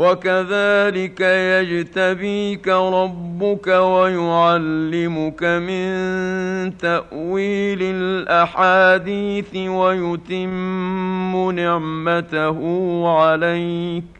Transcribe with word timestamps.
وكذلك 0.00 1.20
يجتبيك 1.20 2.68
ربك 2.68 3.66
ويعلمك 3.66 5.42
من 5.44 5.92
تأويل 6.78 7.78
الأحاديث 7.82 9.56
ويتم 9.56 11.50
نعمته 11.50 12.58
عليك 13.08 14.19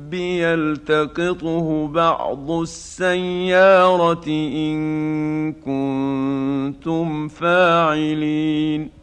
يلتقطه 0.13 1.87
بعض 1.87 2.51
السيارة 2.51 4.27
إن 4.27 5.53
كنتم 5.53 7.27
فاعلين. 7.27 9.01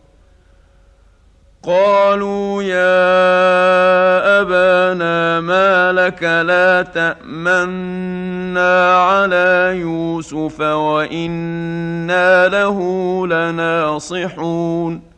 قالوا 1.63 2.63
يا 2.63 4.41
أبانا 4.41 5.41
ما 5.41 5.93
لك 5.93 6.23
لا 6.23 6.83
تأمنا 6.83 9.03
على 9.03 9.79
يوسف 9.81 10.61
وإنا 10.61 12.49
له 12.49 12.79
لناصحون. 13.27 15.18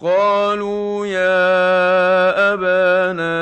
قالوا 0.00 1.06
يا 1.06 2.52
أبانا 2.52 3.36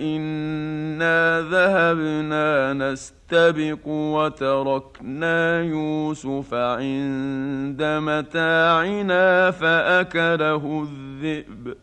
إنا 0.00 1.40
ذهبنا 1.50 2.72
نستبق 2.72 3.86
وتركنا 3.86 5.62
يوسف 5.62 6.54
عند 6.54 7.82
متاعنا 7.82 9.50
فأكله 9.50 10.86
الذئب. 10.88 11.76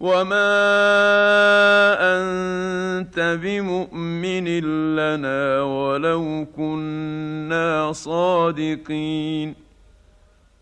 وما 0.00 0.52
أنت 2.00 3.38
بمؤمن 3.42 4.48
لنا 4.96 5.62
ولو 5.62 6.46
كنا 6.56 7.92
صادقين. 7.92 9.65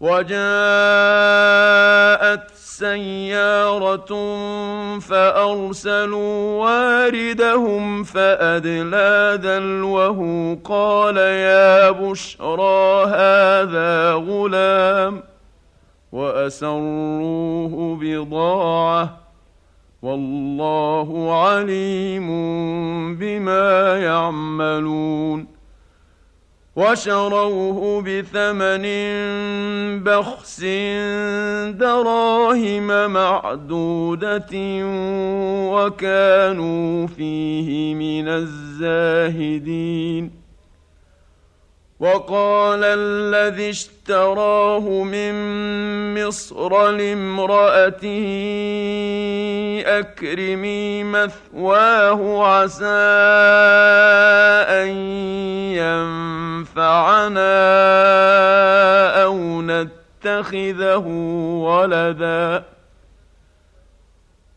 وجاءت 0.00 0.36
سيارة 2.54 4.12
فأرسلوا 4.98 6.64
واردهم 6.64 8.04
فأدلى 8.04 9.38
دلوه 9.42 10.58
قال 10.64 11.16
يا 11.16 11.90
بشرى 11.90 13.04
هذا 13.04 14.12
غلام 14.12 15.22
وأسروه 16.12 17.98
بضاعة 18.00 19.18
والله 20.02 21.42
عليم 21.44 22.28
بما 23.16 23.98
يعملون 23.98 25.55
وشروه 26.76 28.02
بثمن 28.02 28.84
بخس 30.04 30.60
دراهم 31.80 33.10
معدودة 33.10 34.52
وكانوا 35.72 37.06
فيه 37.06 37.94
من 37.94 38.28
الزاهدين 38.28 39.66
وقال 42.00 42.80
الذي 42.84 43.70
اشتراه 43.70 45.02
من 45.02 45.34
مصر 46.14 46.90
لامرأته 46.90 48.26
أكرمي 49.86 51.04
مثواه 51.04 52.46
عسى 52.46 52.84
أن 54.68 54.88
ينفعنا 56.68 57.52
أو 59.22 59.62
نتخذه 59.62 61.06
ولدا. 61.64 62.64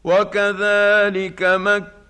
وكذلك 0.03 1.43
مكه 1.43 1.98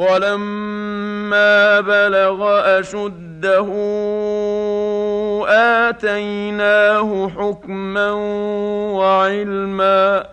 ولما 0.00 1.80
بلغ 1.80 2.40
أشده 2.80 3.68
آتيناه 5.88 7.28
حكما 7.28 8.10
وعلما 8.96 10.26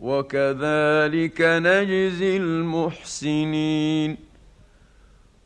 وكذلك 0.00 1.40
نجزي 1.40 2.36
المحسنين 2.36 4.16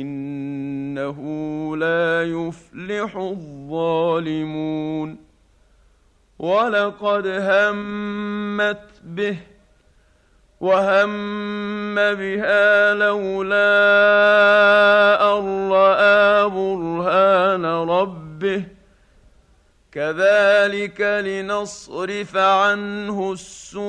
إنه 0.00 1.18
لا 1.76 2.22
يفلح 2.22 3.16
الظالمون. 3.16 5.18
ولقد 6.38 7.26
همت 7.26 8.88
به 9.04 9.36
وهم 10.60 11.94
بها 11.94 12.94
لولا 12.94 13.68
أن 15.38 15.72
رأى 15.72 16.50
برهان 16.50 17.64
ربه. 17.64 18.64
كذلك 19.92 21.00
لنصرف 21.00 22.36
عنه 22.36 23.32
السوء 23.32 23.82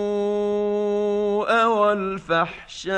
والفحشاء. 1.66 2.94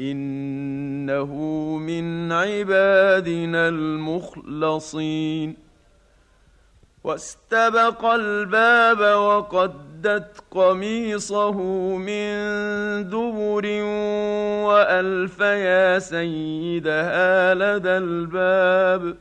إنه 0.00 1.34
من 1.78 2.32
عبادنا 2.32 3.68
المخلصين. 3.68 5.56
واستبق 7.04 8.04
الباب 8.04 9.00
وقدت 9.00 10.44
قميصه 10.50 11.60
من 11.96 12.34
دبر 13.08 13.66
وألف 14.66 15.40
يا 15.40 15.98
سيدها 15.98 17.54
لدى 17.54 17.96
الباب. 17.96 19.16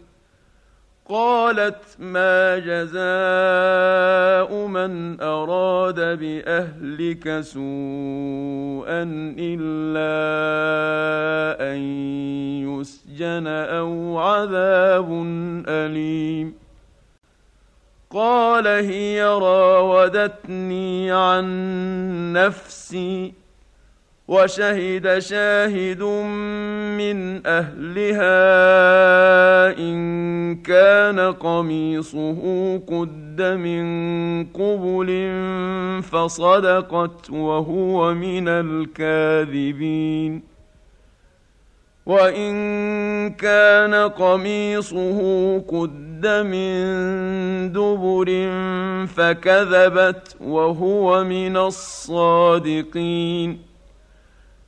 قالت 1.10 1.84
ما 2.00 2.60
جزاء 2.60 2.96
من 4.68 5.22
أراد 5.22 6.00
بأهلك 6.20 7.42
سوءا 7.42 9.04
إلا 9.40 10.14
أن 11.74 11.80
يسجن 12.66 13.48
أو 13.48 14.18
عذاب 14.20 15.12
أليم. 15.68 16.54
قال 18.12 18.68
هي 18.68 19.24
راودتني 19.24 21.12
عن 21.12 21.46
نفسي 22.34 23.45
وشهد 24.28 25.20
شاهد 25.20 26.04
من 26.98 27.48
أهلها 27.48 28.38
إن 29.78 30.56
كان 30.56 31.20
قميصه 31.20 32.42
قد 32.78 33.42
من 33.42 34.46
قبل 34.46 35.32
فصدقت 36.04 37.30
وهو 37.30 38.14
من 38.14 38.48
الكاذبين. 38.48 40.42
وإن 42.06 42.56
كان 43.30 43.94
قميصه 43.94 45.20
قد 45.60 46.28
من 46.28 47.72
دبر 47.72 48.50
فكذبت 49.08 50.36
وهو 50.42 51.24
من 51.24 51.58
الصادقين. 51.58 53.75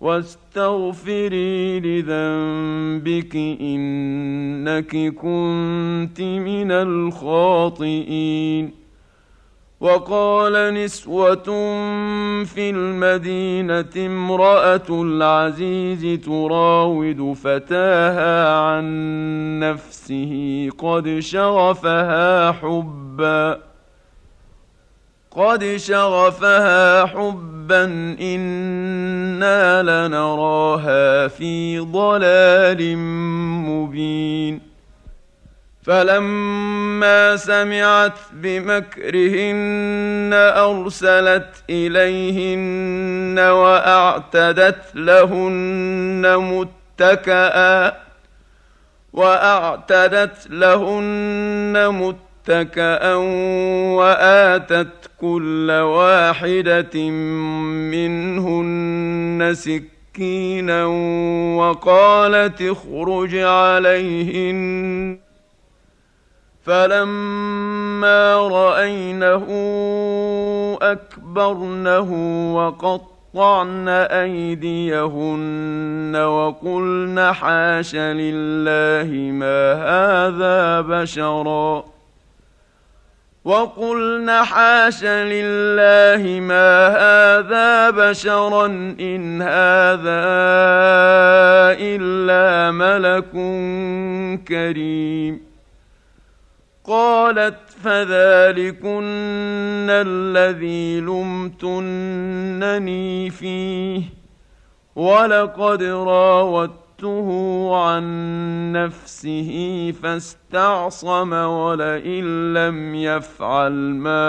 واستغفري 0.00 1.80
لذنبك 1.80 3.36
إنك 3.60 5.14
كنت 5.14 6.20
من 6.20 6.72
الخاطئين. 6.72 8.70
وقال 9.80 10.74
نسوة 10.74 11.44
في 12.44 12.70
المدينة 12.70 14.06
امرأة 14.06 14.86
العزيز 14.90 16.20
تراود 16.20 17.32
فتاها 17.32 18.58
عن 18.58 18.84
نفسه 19.60 20.68
قد 20.78 21.18
شغفها 21.18 22.52
حبا. 22.52 23.65
قد 25.36 25.76
شغفها 25.76 27.06
حبا 27.06 27.84
أنا 28.20 29.82
لنراها 29.82 31.28
في 31.28 31.78
ضلال 31.78 32.98
مبين 33.68 34.60
فلما 35.82 37.36
سمعت 37.36 38.18
بمكرهن 38.32 40.30
ارسلت 40.34 41.64
اليهن 41.70 43.38
واعتدت 43.38 44.82
لهن 44.94 46.36
متكئا 46.36 47.92
واعتدت 49.12 50.50
لهن 50.50 51.88
متكئا 51.92 52.25
متكأ 52.48 53.14
وآتت 53.96 55.10
كل 55.20 55.70
واحدة 55.70 57.10
منهن 57.90 59.54
سكينا 59.54 60.86
وقالت 61.56 62.62
اخرج 62.62 63.36
عليهن 63.36 65.18
فلما 66.62 68.34
رأينه 68.48 69.46
أكبرنه 70.82 72.10
وقطعن 72.54 73.88
أيديهن 73.88 75.36
وقلن 76.16 77.32
حاش 77.32 77.94
لله 77.96 79.32
ما 79.32 79.72
هذا 79.74 80.80
بشرا 80.80 81.95
وقلن 83.46 84.30
حاش 84.30 85.04
لله 85.04 86.40
ما 86.40 86.88
هذا 86.88 87.90
بشرا 87.90 88.66
ان 89.00 89.42
هذا 89.42 90.26
الا 91.78 92.70
ملك 92.70 93.30
كريم 94.48 95.40
قالت 96.84 97.58
فذلكن 97.84 99.86
الذي 99.90 101.00
لمتنني 101.00 101.70
فيه 103.30 104.02
ولقد 104.96 105.82
راودت 105.82 106.85
فَصَدَّتْهُ 106.96 107.76
عَن 107.76 108.04
نَّفْسِهِ 108.72 109.92
فَاسْتَعْصَمَ 110.02 111.32
وَلَئِن 111.32 112.54
لَّمْ 112.54 112.94
يَفْعَلْ 112.94 113.72
مَا 113.72 114.28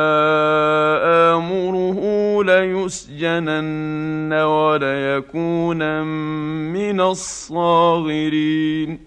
آمُرُهُ 1.36 2.00
لَيُسْجَنَنَّ 2.44 4.34
وَلَيَكُونًا 4.34 6.04
مِّنَ 6.74 7.02
الصَّاغِرِينَ. 7.02 9.00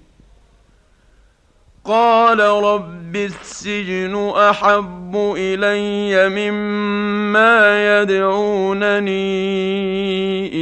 قال 1.85 2.41
رب 2.41 3.17
السجن 3.17 4.33
أحب 4.37 5.35
إلي 5.37 6.29
مما 6.29 8.01
يدعونني 8.01 9.11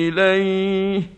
إليه. 0.09 1.18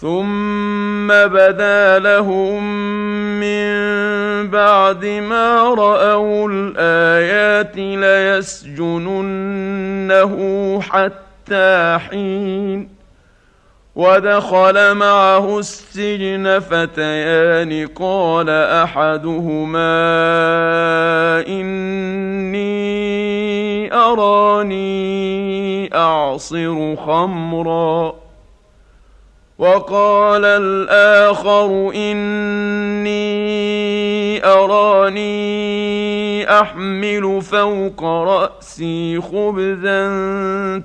ثم 0.00 1.08
بدا 1.08 1.98
لهم 1.98 2.62
من 3.40 3.66
بعد 4.50 5.04
ما 5.04 5.74
راوا 5.74 6.48
الايات 6.50 7.76
ليسجننه 8.76 10.80
حتى 10.80 11.98
حين 11.98 12.96
ودخل 13.96 14.94
معه 14.94 15.58
السجن 15.58 16.58
فتيان 16.58 17.86
قال 17.86 18.50
احدهما 18.50 19.96
اني 21.48 22.66
اراني 23.94 25.94
اعصر 25.94 26.96
خمرا 26.96 28.25
وقال 29.58 30.44
الآخر 30.44 31.92
إني 31.94 33.16
أراني 34.44 36.50
أحمل 36.60 37.42
فوق 37.42 38.04
رأسي 38.04 39.20
خبزا 39.20 40.08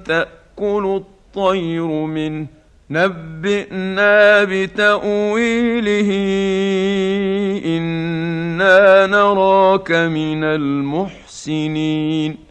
تأكل 0.06 1.02
الطير 1.02 1.88
منه. 1.88 2.48
نبئنا 2.90 4.44
بتأويله 4.44 6.12
إنا 7.66 9.06
نراك 9.06 9.92
من 9.92 10.44
المحسنين. 10.44 12.51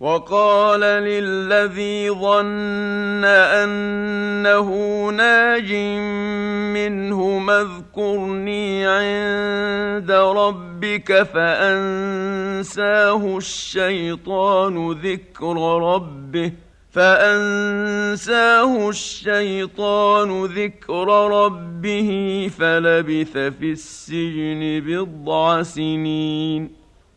وقال 0.00 0.80
للذي 0.80 2.10
ظن 2.10 3.24
أنه 3.24 4.68
ناج 5.10 5.72
منه 6.74 7.18
اذكرني 7.50 8.86
عند 8.86 10.10
ربك 10.10 11.22
فأنساه 11.22 12.56
الشيطان 13.36 14.92
ذكر 14.92 15.56
ربه 15.94 16.52
فأنساه 16.90 18.88
الشيطان 18.88 20.44
ذكر 20.44 21.08
ربه 21.30 22.10
فلبث 22.58 23.32
في 23.32 23.72
السجن 23.72 24.82
بضع 24.86 25.62
سنين 25.62 26.87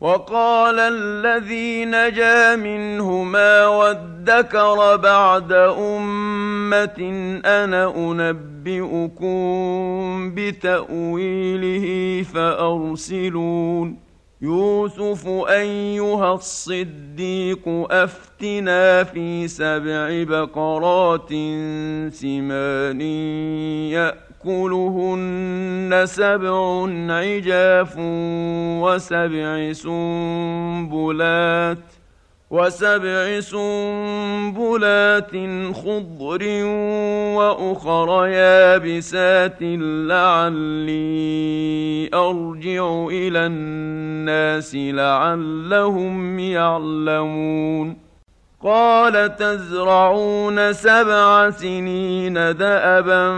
وقال 0.00 0.78
الذي 0.78 1.84
نجا 1.84 2.56
منهما 2.56 3.66
وادكر 3.66 4.96
بعد 4.96 5.52
أمة 5.52 7.00
أنا 7.44 7.96
أنبئكم 7.96 9.30
بتأويله 10.34 12.22
فأرسلون. 12.22 14.10
يوسف 14.42 15.28
أيها 15.48 16.34
الصديق 16.34 17.68
أفتنا 17.90 19.04
في 19.04 19.48
سبع 19.48 20.22
بقرات 20.22 21.28
سمان 22.12 23.00
يأ 23.90 24.29
يأكلهن 24.46 26.02
سبع 26.04 26.86
عجاف 27.14 27.94
وسبع 28.80 29.72
سنبلات 29.72 31.18
وسبع 32.50 33.40
سنبلات 33.40 35.30
خضر 35.74 36.64
وأخر 37.36 38.26
يابسات 38.26 39.58
لعلي 40.08 41.00
أرجع 42.14 43.06
إلى 43.10 43.46
الناس 43.46 44.74
لعلهم 44.74 46.38
يعلمون 46.38 48.09
قال 48.62 49.36
تزرعون 49.36 50.72
سبع 50.72 51.50
سنين 51.50 52.34
دابا 52.34 53.28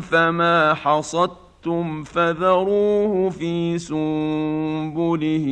فما 0.00 0.74
حصدتم 0.74 2.02
فذروه 2.02 3.30
في 3.30 3.78
سنبله 3.78 5.46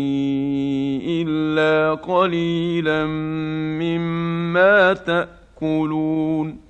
إلا 1.07 1.94
قليلا 1.94 3.07
مما 3.81 4.92
تأكلون 4.92 6.70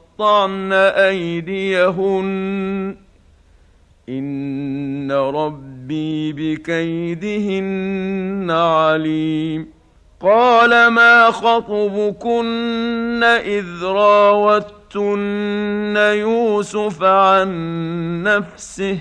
قطعن 0.21 0.73
ايديهن 0.73 2.25
ان 4.09 5.11
ربي 5.11 6.33
بكيدهن 6.33 7.71
عليم 8.51 9.67
قال 10.21 10.87
ما 10.87 11.31
خطبكن 11.31 13.23
اذ 13.23 13.83
راوت 13.83 14.81
راوتن 14.95 15.97
يوسف 15.97 17.03
عن 17.03 18.23
نفسه 18.23 18.99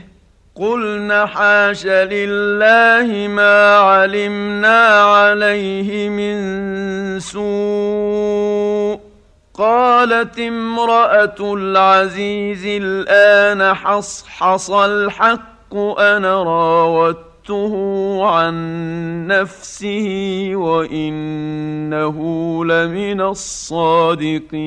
قلن 0.55 1.27
حاش 1.27 1.87
لله 1.87 3.29
ما 3.29 3.77
علمنا 3.77 4.87
عليه 5.01 6.09
من 6.09 7.21
سوء 7.21 9.01
قالت 9.61 10.39
امرأة 10.39 11.55
العزيز 11.55 12.65
الآن 12.67 13.75
حصحص 13.75 14.71
الحق 14.71 15.75
أنا 15.99 16.43
راودته 16.43 17.75
عن 18.27 19.27
نفسه 19.27 20.51
وإنه 20.55 22.17
لمن 22.65 23.21
الصادقين. 23.21 24.61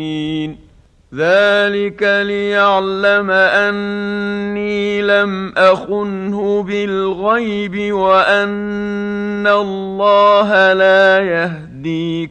ذلك 1.15 2.03
ليعلم 2.03 3.31
أني 3.31 5.01
لم 5.01 5.53
أخنه 5.57 6.63
بالغيب 6.63 7.93
وأن 7.93 9.47
الله 9.47 10.73
لا 10.73 11.19
يهدي 11.19 11.72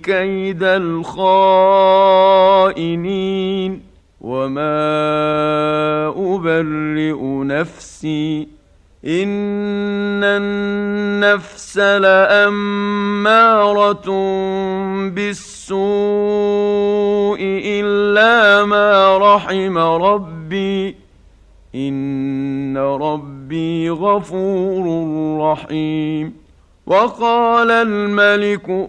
كيد 0.02 0.62
الخائنين 0.62 1.12
وما 4.20 4.88
أبرئ 6.08 7.20
نفسي 7.44 8.48
إن 9.04 10.24
النفس 10.24 11.78
لأمارة 11.78 12.50
بالسوء 15.08 15.78
إلا 17.64 18.64
ما 18.64 19.18
رحم 19.18 19.78
ربي 19.78 20.96
إن 21.74 22.78
ربي 22.78 23.90
غفور 23.90 24.86
رحيم 25.40 26.34
وقال 26.86 27.70
الملك 27.70 28.88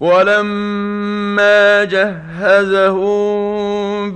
ولما 0.00 1.84
جهزهم 1.84 3.36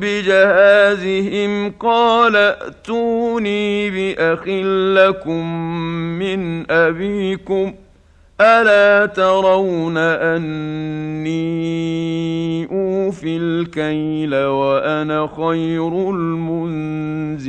بجهازهم 0.01 1.73
قال 1.81 2.37
ائتوني 2.37 3.91
بأخ 3.91 4.49
لكم 4.99 5.47
من 6.19 6.71
أبيكم 6.71 7.73
ۖ 7.73 7.75
ألا 8.43 9.07
ترون 9.07 9.97
أني 9.97 11.33
أوفي 12.73 13.37
الكيل 13.37 14.35
وأنا 14.35 15.29
خير 15.37 16.11
المنزلين؟ 16.11 17.43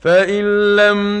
فإن 0.00 0.76
لم 0.76 1.20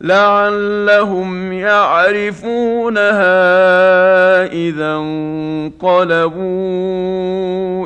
لعلهم 0.00 1.52
يعرفونها 1.52 3.12
اذا 4.46 4.96
انقلبوا 4.96 6.40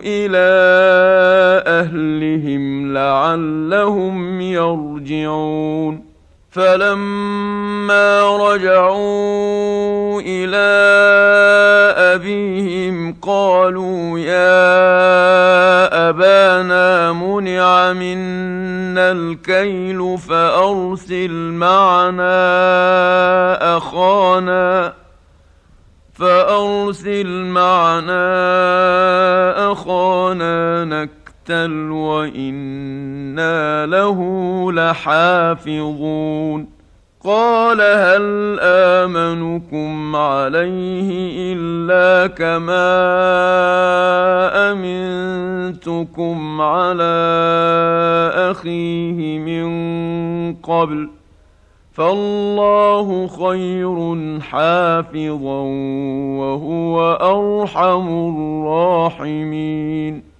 إلى 0.04 0.54
اهلهم 1.66 2.94
لعلهم 2.94 4.40
يرجعون 4.40 6.13
فلما 6.54 8.36
رجعوا 8.36 10.20
إلى 10.20 10.66
ابيهم 12.14 13.16
قالوا 13.22 14.18
يا 14.18 14.50
ابانا 16.08 17.12
منع 17.12 17.92
منا 17.92 19.12
الكيل 19.12 20.18
فارسل 20.18 21.32
معنا 21.52 22.36
اخانا 23.76 24.92
فارسل 26.12 27.44
معنا 27.44 28.22
اخانا 29.72 30.84
نكتل 31.44 31.90
وأنا 31.90 33.86
له 33.86 34.18
لحافظون 34.72 36.66
قال 37.24 37.80
هل 37.80 38.58
امنكم 38.60 40.16
عليه 40.16 41.54
الا 41.56 42.26
كما 42.26 42.94
امنتكم 44.72 46.60
على 46.60 47.14
اخيه 48.50 49.38
من 49.38 49.64
قبل 50.54 51.08
فالله 51.92 53.26
خير 53.26 54.16
حافظا 54.40 55.60
وهو 56.38 57.12
ارحم 57.12 58.08
الراحمين 58.08 60.33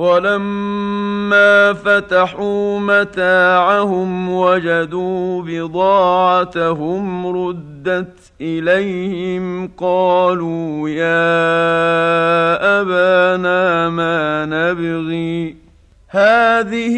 ولما 0.00 1.72
فتحوا 1.72 2.80
متاعهم 2.80 4.30
وجدوا 4.34 5.42
بضاعتهم 5.42 7.26
ردت 7.26 8.16
إليهم 8.40 9.70
قالوا 9.76 10.88
يا 10.88 11.20
أبانا 12.80 13.88
ما 13.88 14.46
نبغي 14.46 15.56
هذه 16.08 16.96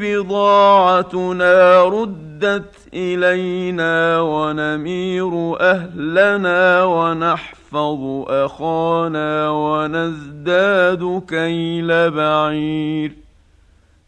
بضاعتنا 0.00 1.84
ردت 1.84 2.74
إلينا 2.94 4.20
ونمير 4.20 5.56
أهلنا 5.60 6.84
ونحفظ 6.84 7.63
نحفظ 7.74 8.24
أخانا 8.28 9.50
ونزداد 9.50 11.22
كيل 11.28 12.10
بعير. 12.10 13.12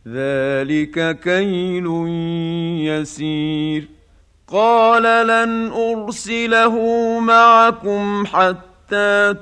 ذلك 0.09 1.21
كيل 1.21 1.87
يسير. 2.87 3.89
قال 4.49 5.27
لن 5.27 5.73
أرسله 5.73 6.75
معكم 7.21 8.27
حتى 8.27 9.35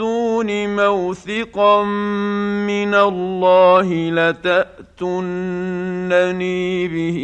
تؤتون 0.00 0.76
موثقا 0.76 1.82
من 1.84 2.94
الله 2.94 4.10
لتاتونني 4.10 5.28
به 6.88 7.18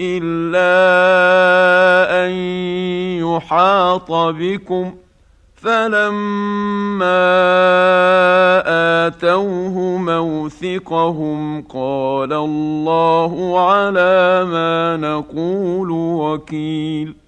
الا 0.00 0.74
ان 2.26 2.30
يحاط 3.22 4.12
بكم 4.12 4.94
فلما 5.54 7.06
اتوه 9.06 9.78
موثقهم 9.98 11.62
قال 11.62 12.32
الله 12.32 13.60
على 13.70 14.44
ما 14.44 14.96
نقول 14.96 15.90
وكيل 15.90 17.27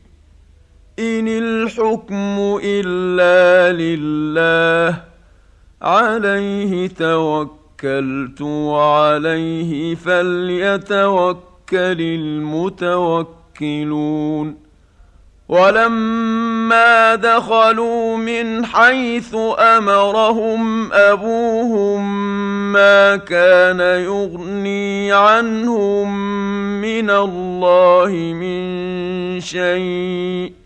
إن 1.01 1.27
الحكم 1.27 2.59
إلا 2.63 3.73
لله 3.73 5.01
عليه 5.81 6.87
توكلت 6.87 8.41
وعليه 8.41 9.95
فليتوكل 9.95 11.41
المتوكلون. 13.61 14.57
ولما 15.49 17.15
دخلوا 17.15 18.17
من 18.17 18.65
حيث 18.65 19.35
أمرهم 19.59 20.93
أبوهم 20.93 22.31
ما 22.73 23.15
كان 23.15 23.79
يغني 23.79 25.11
عنهم 25.11 26.31
من 26.81 27.09
الله 27.09 28.09
من 28.35 29.39
شيء. 29.39 30.60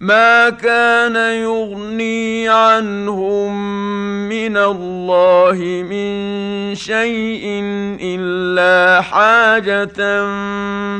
ما 0.00 0.50
كان 0.50 1.16
يغني 1.16 2.48
عنهم 2.48 3.52
من 4.28 4.56
الله 4.56 5.54
من 5.88 6.74
شيء 6.74 7.60
إلا 8.00 9.00
حاجة 9.00 9.96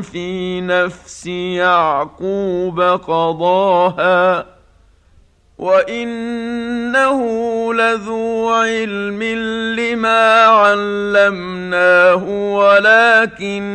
في 0.01 0.61
نفس 0.61 1.25
يعقوب 1.27 2.81
قضاها 2.81 4.45
وإنه 5.57 7.19
لذو 7.73 8.49
علم 8.49 9.23
لما 9.79 10.43
علمناه 10.45 12.23
ولكن 12.53 13.67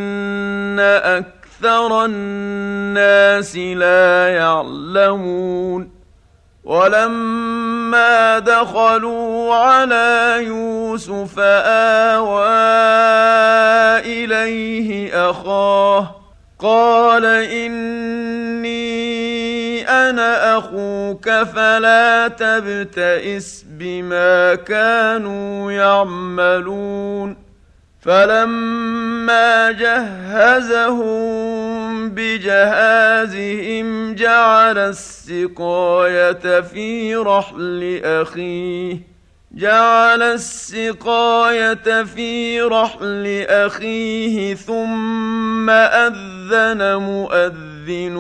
أكثر 0.80 1.41
أكثر 1.64 2.05
الناس 2.05 3.57
لا 3.57 4.29
يعلمون 4.29 5.90
ولما 6.64 8.38
دخلوا 8.38 9.55
على 9.55 10.38
يوسف 10.46 11.38
آوى 11.38 12.48
إليه 14.03 15.31
أخاه 15.31 16.16
قال 16.59 17.25
إني 17.27 18.83
أنا 19.88 20.59
أخوك 20.59 21.31
فلا 21.31 22.29
تبتئس 22.29 23.64
بما 23.68 24.55
كانوا 24.55 25.72
يعملون 25.72 27.51
فلما 28.02 29.70
جهزهم 29.70 31.32
بجهازهم 32.10 34.14
جعل 34.14 34.78
السقاية 34.78 36.60
في 36.60 37.14
رحل 37.14 38.00
أخيه. 38.04 38.98
جعل 39.52 40.22
السقاية 40.22 42.02
في 42.02 42.60
رحل 42.60 43.44
أخيه 43.48 44.54
ثم 44.54 45.70
أذن 45.70 46.96
مؤذن 46.96 48.18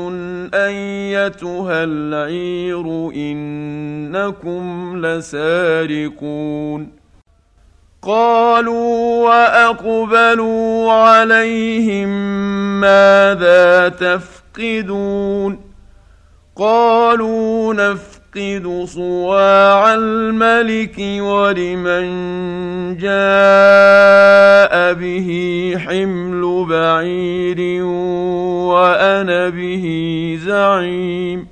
أيتها 0.54 1.84
العير 1.84 3.10
إنكم 3.14 4.92
لسارقون. 5.06 7.01
قالوا 8.02 9.24
وأقبلوا 9.24 10.92
عليهم 10.92 12.08
ماذا 12.80 13.88
تفقدون 13.88 15.60
قالوا 16.56 17.74
نفقد 17.74 18.84
صواع 18.84 19.94
الملك 19.94 20.98
ولمن 20.98 22.06
جاء 22.96 24.92
به 24.92 25.28
حمل 25.78 26.66
بعير 26.68 27.84
وأنا 28.64 29.48
به 29.48 29.84
زعيم 30.44 31.51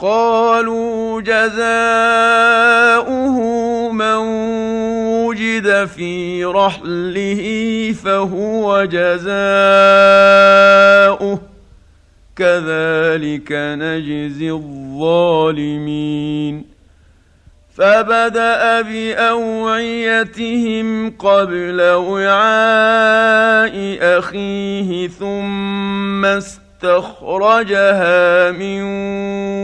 قالوا 0.00 1.20
جزاؤه 1.20 1.60
من 3.92 4.16
وجد 5.26 5.84
في 5.84 6.44
رحله 6.44 7.94
فهو 8.04 8.84
جزاؤه. 8.84 9.30
كذلك 12.36 13.52
نجزي 13.52 14.50
الظالمين. 14.50 16.00
فبدأ 17.76 18.80
بأوعيتهم 18.82 20.30
قبل 21.10 21.80
وعاء 21.82 23.74
أخيه 24.18 25.08
ثم 25.08 26.26
استخرجها 26.80 28.50
من 28.50 28.82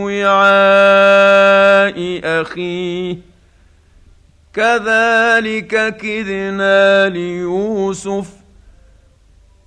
وعاء 0.05 1.96
أخيه. 2.24 3.16
كذلك 4.55 5.96
كدنا 5.96 7.09
ليوسف. 7.09 8.26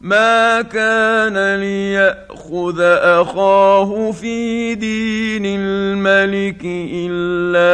ما 0.01 0.61
كان 0.61 1.55
ليأخذ 1.55 2.81
أخاه 3.01 4.11
في 4.11 4.75
دين 4.75 5.43
الملك 5.45 6.61
إلا 6.93 7.73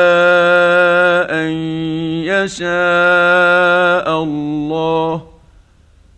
أن 1.31 1.49
يشاء 2.23 4.23
الله. 4.23 5.34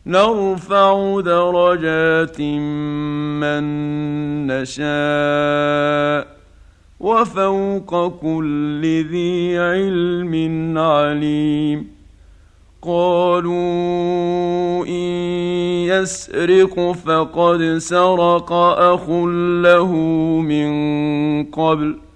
نرفع 0.08 1.22
درجات 1.22 2.42
من 3.42 3.64
نشاء 4.48 6.28
وفوق 7.00 8.08
كل 8.08 8.82
ذي 9.12 9.60
علم 9.60 10.78
عليم. 10.78 11.88
قالوا 12.82 14.86
إن 14.86 15.12
يسرق 15.92 16.92
فقد 16.92 17.78
سرق 17.78 18.54
أخ 18.54 19.10
له 19.64 19.92
من 20.42 20.68
قبل. 21.44 22.07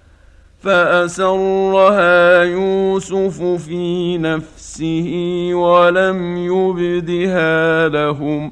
فأسرها 0.62 2.44
يوسف 2.44 3.42
في 3.44 4.18
نفسه 4.18 5.10
ولم 5.54 6.38
يبدها 6.38 7.90
لهم. 7.90 8.52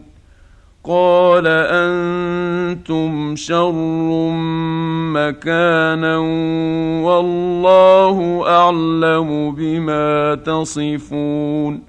قال 0.84 1.48
أنتم 1.48 3.36
شر 3.36 4.30
مكانا 5.14 6.18
والله 7.04 8.44
أعلم 8.48 9.52
بما 9.52 10.36
تصفون. 10.36 11.89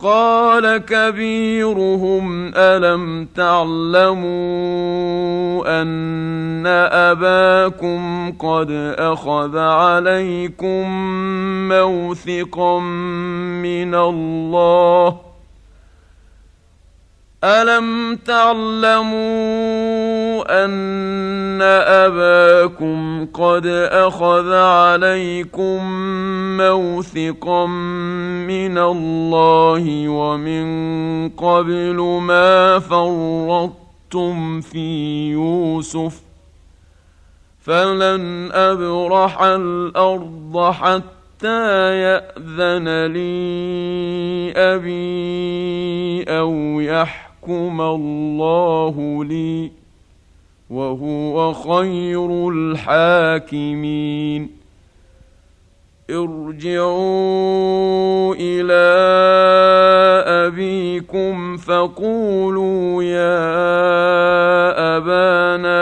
قال 0.00 0.76
كبيرهم 0.76 2.52
ألم 2.54 3.28
تعلموا 3.34 4.28
أن 5.82 6.66
أباكم 6.66 8.32
قد 8.32 8.94
أخذ 8.98 9.58
عليكم 9.58 10.88
موثقا 11.68 12.80
من 13.62 13.94
الله؟ 13.94 15.27
الم 17.44 18.16
تعلموا 18.16 19.14
ان 20.64 21.62
اباكم 21.62 23.26
قد 23.26 23.66
اخذ 23.92 24.52
عليكم 24.52 25.78
موثقا 26.56 27.66
من 28.46 28.78
الله 28.78 30.08
ومن 30.08 30.68
قبل 31.28 32.20
ما 32.22 32.78
فرطتم 32.78 34.60
في 34.60 35.30
يوسف 35.30 36.22
فلن 37.60 38.50
ابرح 38.52 39.42
الأرض 39.42 40.72
حتى 40.72 41.18
حتى 41.38 42.00
ياذن 42.02 43.06
لي 43.06 44.52
ابي 44.56 46.24
أو 46.28 46.80
يحكم 46.80 47.27
يحكم 47.48 47.80
الله 47.80 49.24
لي 49.24 49.70
وهو 50.70 51.52
خير 51.52 52.48
الحاكمين 52.52 53.78
ارجعوا 56.10 57.54
إلى 58.34 58.88
ابيكم 60.46 61.56
فقولوا 61.56 63.02
يا 63.02 63.38
ابانا 64.96 65.78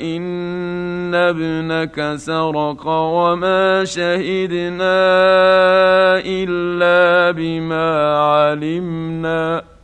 ان 0.00 1.14
ابنك 1.14 2.14
سرق 2.16 2.86
وما 2.86 3.84
شهدنا 3.84 4.96
الا 6.26 7.30
بما 7.30 8.18
علمنا 8.18 9.75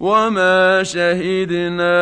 وما 0.00 0.82
شهدنا 0.82 1.96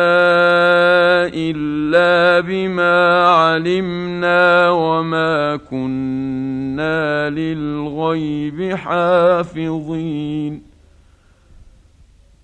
الا 1.31 2.39
بما 2.39 3.27
علمنا 3.27 4.69
وما 4.69 5.55
كنا 5.55 7.29
للغيب 7.29 8.75
حافظين 8.75 10.61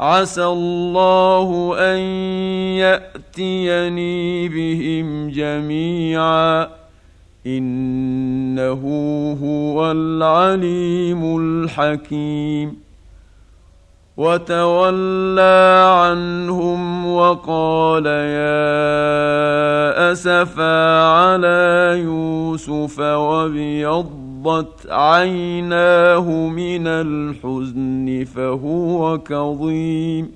عسى 0.00 0.44
الله 0.44 1.74
أن 1.78 1.98
يأتيني 2.78 4.48
بهم 4.48 5.30
جميعا. 5.30 6.68
إنه 7.46 8.82
هو 9.42 9.90
العليم 9.90 11.38
الحكيم. 11.38 12.76
وتولى 14.16 15.86
عنهم 16.00 17.06
وقال 17.06 18.06
يا 18.06 18.52
أسفا 20.12 21.02
على 21.02 22.00
يوسف 22.04 22.98
وابيض 23.00 24.29
فَفَضَّتْ 24.40 24.90
عَيْنَاهُ 24.90 26.48
مِنَ 26.48 26.86
الْحُزْنِ 26.86 28.24
فَهُوَ 28.34 29.18
كَظِيمٌ. 29.18 30.30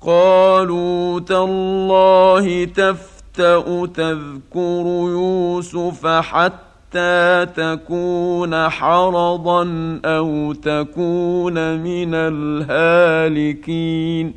قالوا 0.00 1.20
تالله 1.20 2.64
تفتأ 2.64 3.86
تذكر 3.86 4.84
يوسف 5.10 6.06
حتى 6.06 7.46
تكون 7.56 8.68
حرضا 8.68 9.62
أو 10.04 10.52
تكون 10.52 11.80
من 11.80 12.14
الهالكين. 12.14 14.34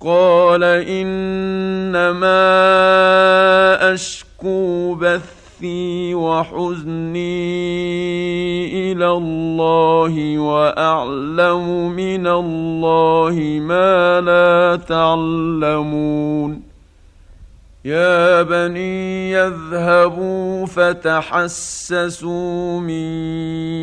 قال 0.00 0.64
إنما 0.64 2.28
أشكو 3.94 4.94
بث 4.94 5.37
بثي 5.58 6.14
وحزني 6.14 7.18
إلى 8.92 9.10
الله 9.10 10.38
وأعلم 10.38 11.90
من 11.90 12.26
الله 12.26 13.58
ما 13.62 14.20
لا 14.20 14.76
تعلمون. 14.76 16.62
يا 17.84 18.42
بني 18.42 19.32
يذهبوا 19.32 20.66
فتحسسوا 20.66 22.30
من 22.80 23.08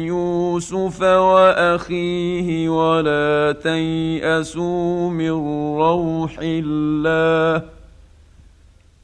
يوسف 0.07 1.01
وأخيه 1.01 2.69
ولا 2.69 3.55
تيأسوا 3.63 5.09
من 5.09 5.31
روح 5.77 6.39
الله. 6.39 7.74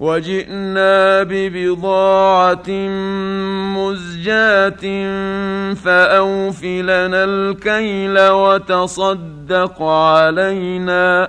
وجئنا 0.00 1.22
ببضاعة 1.22 2.70
مزجاة 3.76 4.84
فأوف 5.74 6.64
لنا 6.64 7.24
الكيل 7.24 8.18
وتصدق 8.28 9.82
علينا. 9.82 11.28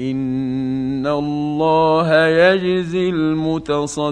إن 0.00 1.06
الله 1.06 2.26
يجزي 2.26 3.08
المتصدقين. 3.08 4.04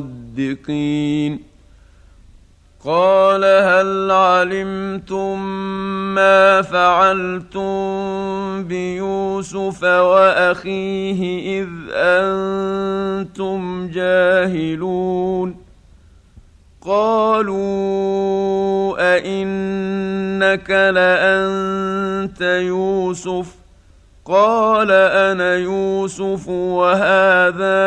قال 2.85 3.45
هل 3.45 4.11
علمتم 4.11 5.39
ما 6.15 6.63
فعلتم 6.63 7.63
بيوسف 8.65 9.83
وأخيه 9.85 11.21
إذ 11.63 11.69
أنتم 11.93 13.89
جاهلون؟ 13.89 15.57
قالوا 16.81 17.95
أئنك 19.15 20.71
لأنت 20.71 22.41
يوسف؟ 22.41 23.62
قال 24.25 24.91
أنا 24.91 25.57
يوسف 25.57 26.49
وهذا 26.49 27.83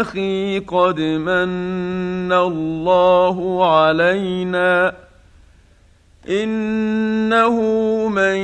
أخي 0.00 0.58
قد 0.58 1.00
من 1.00 2.32
الله 2.32 3.66
علينا 3.74 4.94
إنه 6.28 7.60
من 8.08 8.36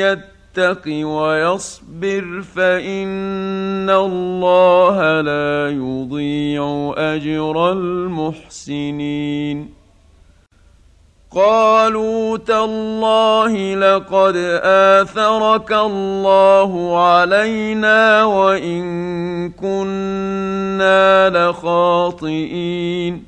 يتق 0.00 0.82
ويصبر 0.86 2.42
فإن 2.54 3.90
الله 3.90 5.20
لا 5.20 5.70
يضيع 5.70 6.94
أجر 6.96 7.72
المحسنين 7.72 9.77
قالوا 11.34 12.38
تالله 12.38 13.74
لقد 13.74 14.36
آثرك 14.64 15.72
الله 15.72 16.98
علينا 16.98 18.24
وإن 18.24 19.50
كنا 19.50 21.30
لخاطئين. 21.30 23.24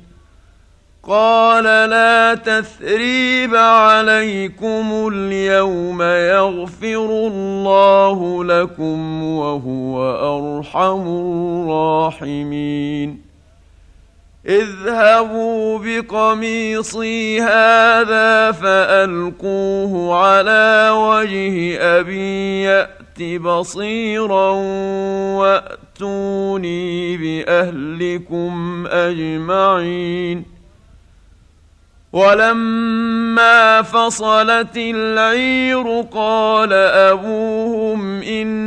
قال 1.03 1.63
لا 1.63 2.33
تثريب 2.35 3.55
عليكم 3.55 5.09
اليوم 5.13 6.01
يغفر 6.01 7.05
الله 7.05 8.43
لكم 8.43 9.23
وهو 9.23 10.01
أرحم 10.37 11.07
الراحمين. 11.67 13.30
اذهبوا 14.45 15.79
بقميصي 15.79 17.41
هذا 17.41 18.51
فألقوه 18.51 20.15
على 20.15 20.89
وجه 20.93 21.77
أبي 21.99 22.61
يأت 22.61 23.41
بصيرا 23.41 24.51
وأتوني 25.37 27.17
بأهلكم 27.17 28.87
أجمعين. 28.87 30.45
ولما 32.13 33.81
فصلت 33.81 34.77
العير 34.77 36.05
قال 36.11 36.73
أبوهم 36.73 38.21
اني 38.21 38.60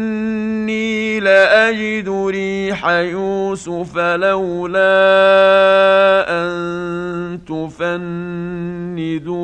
لاجد 1.64 2.08
ريح 2.08 2.88
يوسف 2.88 3.98
لولا 3.98 4.84
أن 6.28 7.40
تفندون. 7.48 9.34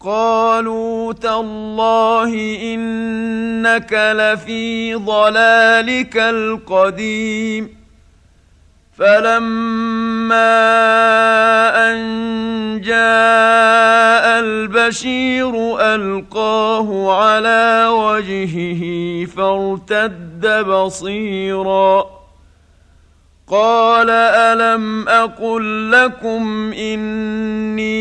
قالوا 0.00 1.12
تالله 1.12 2.34
إنك 2.74 3.92
لفي 3.92 4.94
ضلالك 4.94 6.16
القديم. 6.16 7.81
فلما 9.02 10.62
ان 11.90 12.00
جاء 12.80 14.40
البشير 14.40 15.54
القاه 15.94 17.12
على 17.22 17.86
وجهه 17.90 18.82
فارتد 19.26 20.64
بصيرا 20.66 22.06
قال 23.48 24.10
الم 24.10 25.08
أقل 25.08 25.92
لكم 25.92 26.72
اني 26.72 27.96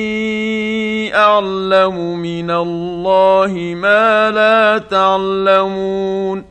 اعلم 1.16 2.18
من 2.20 2.52
الله 2.52 3.74
ما 3.76 4.32
لا 4.32 4.78
تعلمون 4.78 6.51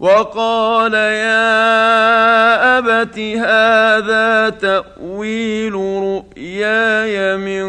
وقال 0.00 0.94
يا 0.94 1.58
أبت 2.78 3.18
هذا 3.18 4.48
تأويل 4.48 5.74
رؤياي 5.74 7.36
من 7.36 7.68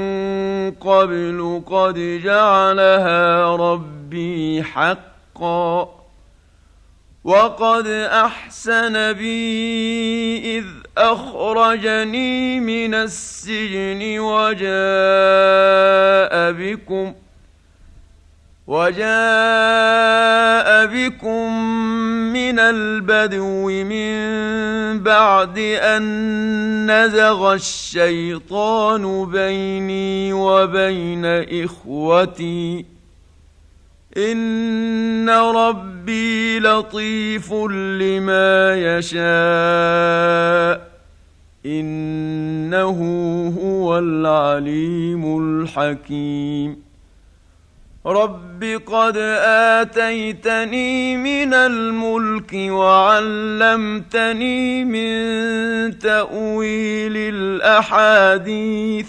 قبل 0.71 1.61
قد 1.65 2.21
جعلها 2.23 3.55
ربي 3.55 4.63
حقا 4.63 5.99
وقد 7.23 7.87
أحسن 7.87 9.13
بي 9.13 10.57
إذ 10.57 10.65
أخرجني 10.97 12.59
من 12.59 12.93
السجن 12.93 14.19
وجاء 14.19 14.71
بكم 16.51 17.13
وجاء 18.69 18.99
بكم 20.85 21.63
من 22.33 22.59
البدو 22.59 23.67
من 23.67 24.13
بعد 25.03 25.57
أن 25.57 26.91
نزغ 26.91 27.53
الشيطان 27.53 29.25
بيني 29.25 30.33
وبين 30.33 31.25
إخوتي. 31.65 32.85
إن 34.17 35.29
ربي 35.29 36.59
لطيف 36.59 37.53
لما 37.53 38.75
يشاء. 38.97 39.19
إنه 41.65 42.99
هو 43.61 43.99
العليم 43.99 45.37
الحكيم. 45.39 46.88
رب 48.05 48.63
قد 48.85 49.17
اتيتني 49.77 51.17
من 51.17 51.53
الملك 51.53 52.53
وعلمتني 53.33 54.45
من 54.85 55.99
تاويل 55.99 57.13
الاحاديث 57.17 59.07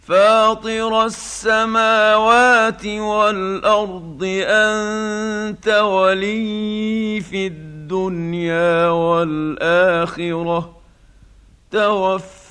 فاطر 0.00 1.04
السماوات 1.04 2.86
والارض 2.86 4.24
انت 4.46 5.68
ولي 5.68 7.20
في 7.20 7.46
الدنيا 7.46 8.88
والاخره 8.88 10.76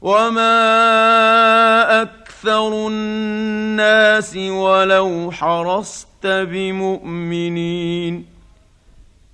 وما 0.00 2.02
أكثر 2.02 2.88
الناس 2.88 4.36
ولو 4.36 5.30
حرصت 5.32 6.26
بمؤمنين 6.26 8.26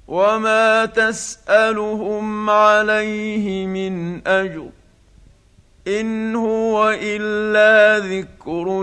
وما 0.08 0.86
تسالهم 0.86 2.50
عليه 2.50 3.66
من 3.66 4.26
اجر 4.26 4.68
ان 5.88 6.36
هو 6.36 6.90
الا 7.02 7.98
ذكر 7.98 8.82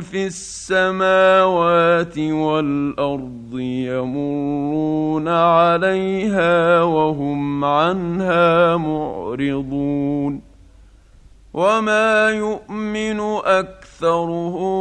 في 0.00 0.26
السماوات 0.26 2.18
والأرض 2.18 3.58
يمرون 3.58 5.28
عليها 5.28 6.82
وهم 6.82 7.64
عنها 7.64 8.76
معرضون 8.76 10.52
وما 11.54 12.30
يؤمن 12.30 13.20
أكثرهم 13.44 14.72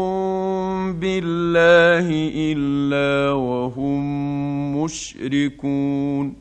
بالله 0.93 2.31
إلا 2.35 3.31
وهم 3.31 4.01
مشركون 4.83 6.40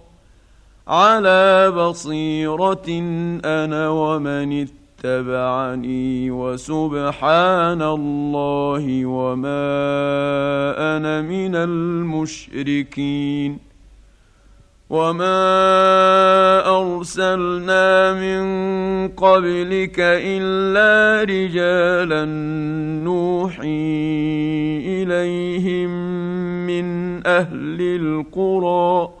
على 0.91 1.71
بصيرة 1.71 2.87
أنا 3.45 3.89
ومن 3.89 4.67
اتبعني 4.67 6.31
وسبحان 6.31 7.81
الله 7.81 9.05
وما 9.05 9.63
أنا 10.97 11.21
من 11.21 11.55
المشركين 11.55 12.91
وما 14.89 15.39
أرسلنا 16.67 18.13
من 18.13 18.41
قبلك 19.07 19.95
إلا 19.99 21.23
رجالا 21.23 22.25
نوحي 23.03 23.97
إليهم 24.85 25.89
من 26.67 26.87
أهل 27.27 27.81
القرى 27.81 29.20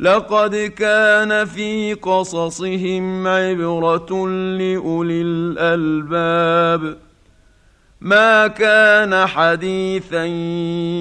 لقد 0.00 0.56
كان 0.56 1.44
في 1.44 1.94
قصصهم 1.94 3.26
عبرة 3.26 4.28
لأولي 4.28 5.22
الألباب. 5.22 6.96
ما 8.00 8.46
كان 8.46 9.26
حديثا 9.26 10.24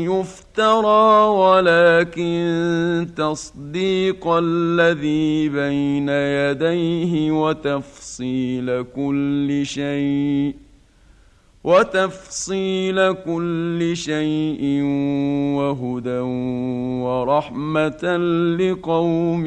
يفترى 0.03 1.27
ولكن 1.27 3.07
تصديق 3.17 4.27
الذي 4.27 5.49
بين 5.49 6.09
يديه 6.09 7.31
وتفصيل 7.31 8.83
كل 8.95 9.61
شيء. 9.63 10.55
وتفصيل 11.63 13.13
كل 13.13 13.91
شيء 13.93 14.81
وهدى 15.57 16.19
ورحمة 17.03 18.17
لقوم 18.59 19.45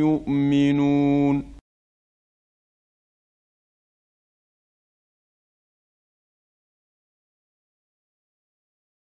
يؤمنون 0.00 1.57